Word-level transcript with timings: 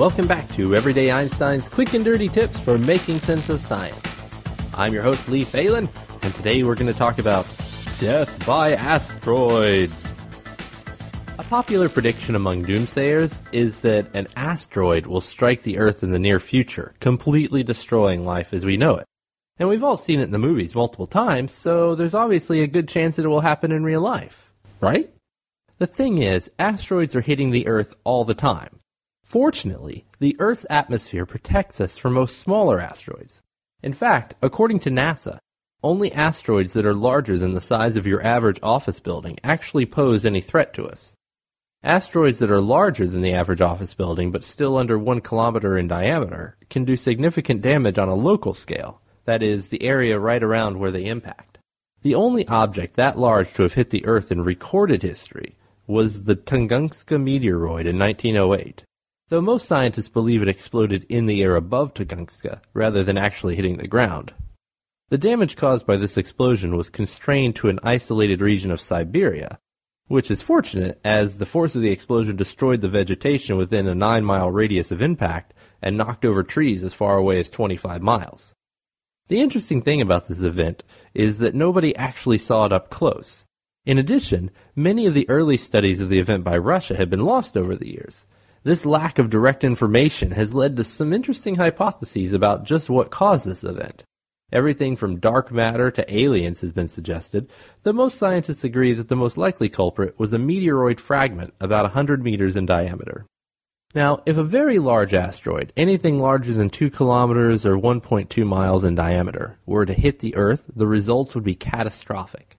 Welcome 0.00 0.26
back 0.26 0.48
to 0.52 0.74
Everyday 0.74 1.10
Einstein's 1.10 1.68
quick 1.68 1.92
and 1.92 2.02
dirty 2.02 2.30
tips 2.30 2.58
for 2.60 2.78
making 2.78 3.20
sense 3.20 3.50
of 3.50 3.60
science. 3.60 4.00
I'm 4.72 4.94
your 4.94 5.02
host, 5.02 5.28
Lee 5.28 5.44
Falin, 5.44 5.90
and 6.22 6.34
today 6.36 6.62
we're 6.62 6.74
going 6.74 6.90
to 6.90 6.98
talk 6.98 7.18
about 7.18 7.46
death 7.98 8.46
by 8.46 8.72
asteroids. 8.72 10.18
A 11.38 11.42
popular 11.42 11.90
prediction 11.90 12.34
among 12.34 12.64
doomsayers 12.64 13.40
is 13.52 13.82
that 13.82 14.14
an 14.14 14.26
asteroid 14.36 15.04
will 15.04 15.20
strike 15.20 15.64
the 15.64 15.76
Earth 15.76 16.02
in 16.02 16.12
the 16.12 16.18
near 16.18 16.40
future, 16.40 16.94
completely 17.00 17.62
destroying 17.62 18.24
life 18.24 18.54
as 18.54 18.64
we 18.64 18.78
know 18.78 18.94
it. 18.94 19.04
And 19.58 19.68
we've 19.68 19.84
all 19.84 19.98
seen 19.98 20.20
it 20.20 20.24
in 20.24 20.30
the 20.30 20.38
movies 20.38 20.74
multiple 20.74 21.08
times, 21.08 21.52
so 21.52 21.94
there's 21.94 22.14
obviously 22.14 22.62
a 22.62 22.66
good 22.66 22.88
chance 22.88 23.16
that 23.16 23.26
it 23.26 23.28
will 23.28 23.40
happen 23.40 23.70
in 23.70 23.84
real 23.84 24.00
life, 24.00 24.50
right? 24.80 25.12
The 25.76 25.86
thing 25.86 26.16
is, 26.22 26.50
asteroids 26.58 27.14
are 27.14 27.20
hitting 27.20 27.50
the 27.50 27.66
Earth 27.66 27.94
all 28.02 28.24
the 28.24 28.32
time. 28.32 28.79
Fortunately, 29.30 30.06
the 30.18 30.34
Earth's 30.40 30.66
atmosphere 30.68 31.24
protects 31.24 31.80
us 31.80 31.96
from 31.96 32.14
most 32.14 32.36
smaller 32.36 32.80
asteroids. 32.80 33.40
In 33.80 33.92
fact, 33.92 34.34
according 34.42 34.80
to 34.80 34.90
NASA, 34.90 35.38
only 35.84 36.10
asteroids 36.12 36.72
that 36.72 36.84
are 36.84 36.94
larger 36.94 37.38
than 37.38 37.54
the 37.54 37.60
size 37.60 37.94
of 37.94 38.08
your 38.08 38.20
average 38.26 38.58
office 38.60 38.98
building 38.98 39.38
actually 39.44 39.86
pose 39.86 40.26
any 40.26 40.40
threat 40.40 40.74
to 40.74 40.84
us. 40.84 41.14
Asteroids 41.84 42.40
that 42.40 42.50
are 42.50 42.60
larger 42.60 43.06
than 43.06 43.22
the 43.22 43.32
average 43.32 43.60
office 43.60 43.94
building 43.94 44.32
but 44.32 44.42
still 44.42 44.76
under 44.76 44.98
one 44.98 45.20
kilometer 45.20 45.78
in 45.78 45.86
diameter 45.86 46.56
can 46.68 46.84
do 46.84 46.96
significant 46.96 47.62
damage 47.62 47.98
on 47.98 48.08
a 48.08 48.14
local 48.14 48.52
scale, 48.52 49.00
that 49.26 49.44
is, 49.44 49.68
the 49.68 49.84
area 49.84 50.18
right 50.18 50.42
around 50.42 50.80
where 50.80 50.90
they 50.90 51.04
impact. 51.04 51.58
The 52.02 52.16
only 52.16 52.48
object 52.48 52.96
that 52.96 53.16
large 53.16 53.52
to 53.52 53.62
have 53.62 53.74
hit 53.74 53.90
the 53.90 54.04
Earth 54.06 54.32
in 54.32 54.42
recorded 54.42 55.02
history 55.02 55.56
was 55.86 56.24
the 56.24 56.34
Tunguska 56.34 57.16
meteoroid 57.16 57.86
in 57.86 57.96
1908 57.96 58.82
though 59.30 59.40
most 59.40 59.66
scientists 59.66 60.08
believe 60.08 60.42
it 60.42 60.48
exploded 60.48 61.06
in 61.08 61.26
the 61.26 61.42
air 61.42 61.56
above 61.56 61.94
Tunguska 61.94 62.60
rather 62.74 63.02
than 63.02 63.16
actually 63.16 63.56
hitting 63.56 63.78
the 63.78 63.88
ground. 63.88 64.34
The 65.08 65.18
damage 65.18 65.56
caused 65.56 65.86
by 65.86 65.96
this 65.96 66.16
explosion 66.16 66.76
was 66.76 66.90
constrained 66.90 67.56
to 67.56 67.68
an 67.68 67.80
isolated 67.82 68.40
region 68.40 68.70
of 68.70 68.80
Siberia, 68.80 69.58
which 70.08 70.30
is 70.30 70.42
fortunate 70.42 71.00
as 71.04 71.38
the 71.38 71.46
force 71.46 71.76
of 71.76 71.82
the 71.82 71.90
explosion 71.90 72.36
destroyed 72.36 72.80
the 72.80 72.88
vegetation 72.88 73.56
within 73.56 73.86
a 73.86 73.94
9 73.94 74.24
mile 74.24 74.50
radius 74.50 74.90
of 74.90 75.00
impact 75.00 75.54
and 75.80 75.96
knocked 75.96 76.24
over 76.24 76.42
trees 76.42 76.82
as 76.84 76.94
far 76.94 77.16
away 77.16 77.38
as 77.38 77.48
25 77.50 78.02
miles. 78.02 78.54
The 79.28 79.40
interesting 79.40 79.80
thing 79.80 80.00
about 80.00 80.26
this 80.26 80.42
event 80.42 80.82
is 81.14 81.38
that 81.38 81.54
nobody 81.54 81.94
actually 81.94 82.38
saw 82.38 82.64
it 82.64 82.72
up 82.72 82.90
close. 82.90 83.46
In 83.86 83.96
addition, 83.96 84.50
many 84.74 85.06
of 85.06 85.14
the 85.14 85.28
early 85.28 85.56
studies 85.56 86.00
of 86.00 86.08
the 86.08 86.18
event 86.18 86.42
by 86.42 86.58
Russia 86.58 86.96
have 86.96 87.10
been 87.10 87.24
lost 87.24 87.56
over 87.56 87.76
the 87.76 87.88
years, 87.88 88.26
this 88.62 88.84
lack 88.84 89.18
of 89.18 89.30
direct 89.30 89.64
information 89.64 90.32
has 90.32 90.54
led 90.54 90.76
to 90.76 90.84
some 90.84 91.12
interesting 91.12 91.56
hypotheses 91.56 92.32
about 92.32 92.64
just 92.64 92.90
what 92.90 93.10
caused 93.10 93.46
this 93.46 93.64
event. 93.64 94.04
Everything 94.52 94.96
from 94.96 95.20
dark 95.20 95.52
matter 95.52 95.90
to 95.92 96.14
aliens 96.14 96.60
has 96.60 96.72
been 96.72 96.88
suggested, 96.88 97.50
though 97.82 97.92
most 97.92 98.18
scientists 98.18 98.64
agree 98.64 98.92
that 98.94 99.08
the 99.08 99.16
most 99.16 99.36
likely 99.36 99.68
culprit 99.68 100.18
was 100.18 100.32
a 100.32 100.38
meteoroid 100.38 100.98
fragment 100.98 101.54
about 101.60 101.84
100 101.84 102.22
meters 102.22 102.56
in 102.56 102.66
diameter. 102.66 103.26
Now, 103.94 104.22
if 104.26 104.36
a 104.36 104.44
very 104.44 104.78
large 104.78 105.14
asteroid, 105.14 105.72
anything 105.76 106.18
larger 106.18 106.52
than 106.52 106.70
2 106.70 106.90
kilometers 106.90 107.64
or 107.64 107.76
1.2 107.76 108.46
miles 108.46 108.84
in 108.84 108.94
diameter, 108.94 109.58
were 109.66 109.86
to 109.86 109.92
hit 109.92 110.18
the 110.18 110.34
Earth, 110.36 110.64
the 110.74 110.86
results 110.86 111.34
would 111.34 111.44
be 111.44 111.54
catastrophic. 111.54 112.56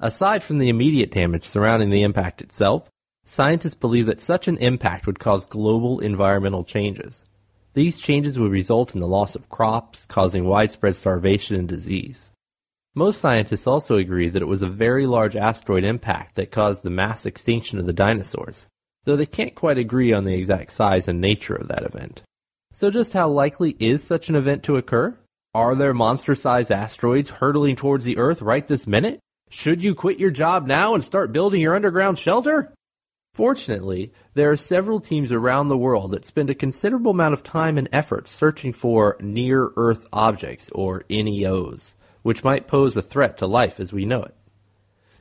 Aside 0.00 0.42
from 0.42 0.58
the 0.58 0.68
immediate 0.68 1.10
damage 1.10 1.46
surrounding 1.46 1.90
the 1.90 2.02
impact 2.02 2.42
itself, 2.42 2.90
Scientists 3.24 3.74
believe 3.74 4.06
that 4.06 4.20
such 4.20 4.48
an 4.48 4.58
impact 4.58 5.06
would 5.06 5.18
cause 5.18 5.46
global 5.46 5.98
environmental 6.00 6.62
changes. 6.62 7.24
These 7.72 7.98
changes 7.98 8.38
would 8.38 8.52
result 8.52 8.94
in 8.94 9.00
the 9.00 9.08
loss 9.08 9.34
of 9.34 9.48
crops, 9.48 10.04
causing 10.06 10.44
widespread 10.44 10.94
starvation 10.94 11.56
and 11.56 11.66
disease. 11.66 12.30
Most 12.94 13.20
scientists 13.20 13.66
also 13.66 13.96
agree 13.96 14.28
that 14.28 14.42
it 14.42 14.48
was 14.48 14.62
a 14.62 14.68
very 14.68 15.06
large 15.06 15.34
asteroid 15.34 15.82
impact 15.84 16.36
that 16.36 16.52
caused 16.52 16.82
the 16.82 16.90
mass 16.90 17.26
extinction 17.26 17.78
of 17.78 17.86
the 17.86 17.92
dinosaurs, 17.92 18.68
though 19.04 19.16
they 19.16 19.26
can't 19.26 19.54
quite 19.54 19.78
agree 19.78 20.12
on 20.12 20.24
the 20.24 20.34
exact 20.34 20.72
size 20.72 21.08
and 21.08 21.20
nature 21.20 21.56
of 21.56 21.66
that 21.68 21.82
event. 21.82 22.22
So 22.72 22.90
just 22.90 23.12
how 23.14 23.28
likely 23.28 23.74
is 23.80 24.04
such 24.04 24.28
an 24.28 24.36
event 24.36 24.62
to 24.64 24.76
occur? 24.76 25.18
Are 25.54 25.74
there 25.74 25.94
monster-sized 25.94 26.70
asteroids 26.70 27.30
hurtling 27.30 27.74
towards 27.74 28.04
the 28.04 28.18
Earth 28.18 28.42
right 28.42 28.66
this 28.66 28.86
minute? 28.86 29.18
Should 29.48 29.82
you 29.82 29.94
quit 29.94 30.20
your 30.20 30.30
job 30.30 30.66
now 30.66 30.94
and 30.94 31.02
start 31.02 31.32
building 31.32 31.60
your 31.60 31.74
underground 31.74 32.18
shelter? 32.18 32.72
Fortunately, 33.34 34.12
there 34.34 34.48
are 34.52 34.56
several 34.56 35.00
teams 35.00 35.32
around 35.32 35.66
the 35.66 35.76
world 35.76 36.12
that 36.12 36.24
spend 36.24 36.50
a 36.50 36.54
considerable 36.54 37.10
amount 37.10 37.34
of 37.34 37.42
time 37.42 37.76
and 37.76 37.88
effort 37.90 38.28
searching 38.28 38.72
for 38.72 39.16
near 39.18 39.70
Earth 39.76 40.06
objects, 40.12 40.70
or 40.70 41.02
NEOs, 41.10 41.96
which 42.22 42.44
might 42.44 42.68
pose 42.68 42.96
a 42.96 43.02
threat 43.02 43.36
to 43.38 43.48
life 43.48 43.80
as 43.80 43.92
we 43.92 44.04
know 44.04 44.22
it. 44.22 44.36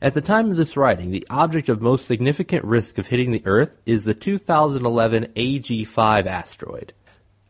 At 0.00 0.14
the 0.14 0.20
time 0.20 0.52
of 0.52 0.56
this 0.56 0.76
writing, 0.76 1.10
the 1.10 1.26
object 1.28 1.68
of 1.68 1.80
most 1.80 2.06
significant 2.06 2.64
risk 2.64 2.98
of 2.98 3.08
hitting 3.08 3.32
the 3.32 3.42
Earth 3.44 3.76
is 3.86 4.04
the 4.04 4.14
2011 4.14 5.32
AG5 5.34 6.26
asteroid. 6.26 6.92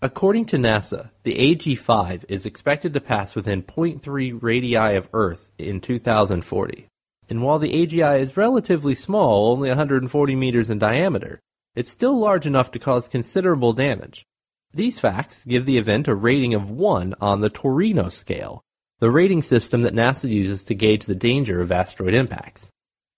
According 0.00 0.46
to 0.46 0.56
NASA, 0.56 1.10
the 1.22 1.34
AG5 1.34 2.24
is 2.30 2.46
expected 2.46 2.94
to 2.94 3.00
pass 3.02 3.34
within 3.34 3.62
0.3 3.62 4.38
radii 4.40 4.96
of 4.96 5.08
Earth 5.12 5.50
in 5.58 5.82
2040. 5.82 6.86
And 7.28 7.42
while 7.42 7.58
the 7.58 7.72
AG5 7.72 8.20
is 8.20 8.36
relatively 8.36 8.94
small, 8.94 9.52
only 9.52 9.68
140 9.68 10.36
meters 10.36 10.70
in 10.70 10.78
diameter, 10.78 11.40
it's 11.74 11.90
still 11.90 12.18
large 12.18 12.46
enough 12.46 12.70
to 12.70 12.78
cause 12.78 13.08
considerable 13.08 13.72
damage. 13.72 14.24
These 14.72 15.00
facts 15.00 15.44
give 15.44 15.66
the 15.66 15.78
event 15.78 16.08
a 16.08 16.14
rating 16.14 16.54
of 16.54 16.70
1 16.70 17.14
on 17.20 17.40
the 17.40 17.50
Torino 17.50 18.08
scale, 18.08 18.62
the 18.98 19.10
rating 19.10 19.42
system 19.42 19.82
that 19.82 19.94
NASA 19.94 20.28
uses 20.28 20.64
to 20.64 20.74
gauge 20.74 21.06
the 21.06 21.14
danger 21.14 21.60
of 21.60 21.72
asteroid 21.72 22.14
impacts. 22.14 22.70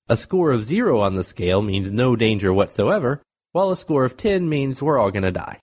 A 0.09 0.17
score 0.17 0.51
of 0.51 0.65
0 0.65 1.01
on 1.01 1.15
the 1.15 1.25
scale 1.25 1.61
means 1.61 1.93
no 1.93 2.17
danger 2.17 2.53
whatsoever, 2.53 3.23
while 3.53 3.71
a 3.71 3.77
score 3.77 4.05
of 4.05 4.17
10 4.17 4.49
means 4.49 4.81
we're 4.81 4.99
all 4.99 5.11
gonna 5.11 5.31
die. 5.31 5.61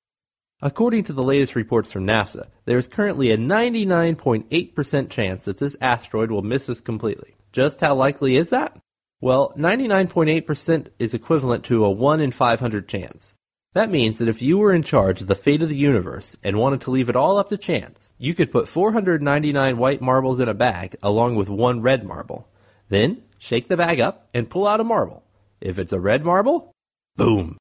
According 0.62 1.04
to 1.06 1.14
the 1.14 1.24
latest 1.24 1.56
reports 1.56 1.92
from 1.92 2.06
NASA, 2.06 2.48
there 2.66 2.78
is 2.78 2.88
currently 2.88 3.32
a 3.32 3.38
99.8% 3.38 5.10
chance 5.10 5.46
that 5.46 5.58
this 5.58 5.76
asteroid 5.82 6.32
will 6.32 6.42
miss 6.42 6.70
us 6.70 6.80
completely. 6.80 7.36
Just 7.56 7.80
how 7.80 7.96
likely 7.96 8.36
is 8.36 8.50
that? 8.50 8.78
Well, 9.22 9.54
99.8% 9.58 10.88
is 11.00 11.14
equivalent 11.14 11.64
to 11.64 11.86
a 11.86 11.90
1 11.90 12.20
in 12.20 12.32
500 12.32 12.86
chance. 12.90 13.38
That 13.74 13.90
means 13.90 14.18
that 14.18 14.28
if 14.28 14.42
you 14.42 14.58
were 14.58 14.74
in 14.74 14.84
charge 14.84 15.22
of 15.22 15.28
the 15.28 15.36
fate 15.36 15.62
of 15.62 15.70
the 15.70 15.78
universe 15.78 16.36
and 16.44 16.58
wanted 16.58 16.82
to 16.82 16.92
leave 16.92 17.08
it 17.08 17.16
all 17.16 17.38
up 17.38 17.48
to 17.48 17.58
chance, 17.58 18.10
you 18.18 18.34
could 18.34 18.52
put 18.52 18.68
499 18.68 19.78
white 19.78 20.02
marbles 20.02 20.42
in 20.42 20.50
a 20.50 20.54
bag 20.54 20.98
along 21.02 21.38
with 21.38 21.48
one 21.48 21.82
red 21.82 22.04
marble. 22.04 22.50
Then 22.90 23.24
shake 23.40 23.70
the 23.70 23.78
bag 23.78 24.02
up 24.02 24.28
and 24.34 24.50
pull 24.50 24.68
out 24.68 24.82
a 24.82 24.84
marble. 24.84 25.24
If 25.62 25.80
it's 25.80 25.94
a 25.94 26.00
red 26.00 26.26
marble, 26.26 26.74
boom. 27.16 27.58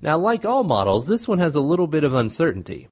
Now, 0.00 0.18
like 0.18 0.44
all 0.44 0.64
models, 0.64 1.06
this 1.06 1.28
one 1.28 1.38
has 1.38 1.54
a 1.54 1.60
little 1.60 1.86
bit 1.86 2.02
of 2.02 2.12
uncertainty. 2.12 2.88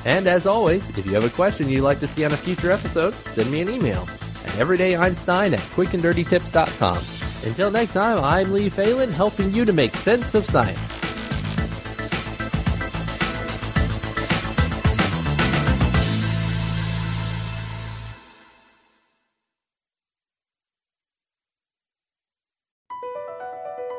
And 0.06 0.28
as 0.28 0.46
always, 0.46 0.88
if 0.90 1.06
you 1.08 1.14
have 1.14 1.26
a 1.26 1.30
question 1.30 1.70
you'd 1.70 1.82
like 1.82 2.00
to 2.02 2.08
see 2.08 2.24
on 2.24 2.32
a 2.32 2.38
future 2.38 2.72
episode, 2.72 3.14
send 3.14 3.52
me 3.52 3.62
an 3.62 3.70
email 3.70 4.08
at 4.46 4.52
everydayeinstein 4.54 5.54
at 5.54 5.60
quickanddirtytips.com. 5.76 7.04
Until 7.46 7.72
next 7.72 7.94
time, 7.94 8.24
I'm 8.24 8.54
Lee 8.54 8.70
Falin, 8.70 9.12
helping 9.12 9.54
you 9.54 9.66
to 9.66 9.74
make 9.74 9.96
sense 9.96 10.36
of 10.36 10.46
science. 10.46 10.80